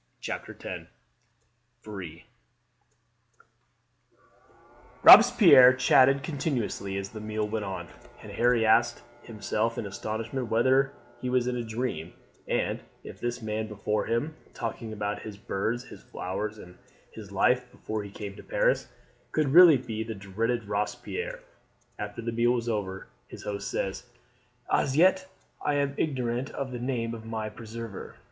[0.19, 0.87] CHAPTER X
[1.83, 2.25] Free
[5.03, 7.87] Robespierre chatted continuously as the meal went on,
[8.23, 10.91] and Harry asked himself in astonishment whether
[11.21, 12.13] he was in a dream,
[12.47, 16.79] and if this man before him, talking about his birds, his flowers, and
[17.11, 18.87] his life before he came to Paris,
[19.31, 21.41] could really be the dreaded Robespierre.
[21.99, 24.01] After the meal was over his host said:
[24.67, 25.29] "As yet
[25.63, 28.15] I am ignorant of the name of my preserver."